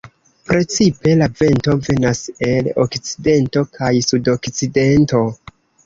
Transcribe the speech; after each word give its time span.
Precipe 0.51 1.13
la 1.19 1.27
vento 1.41 1.77
venas 1.89 2.23
el 2.49 2.73
okcidento 2.87 3.67
kaj 3.79 3.95
sudokcidento. 4.11 5.27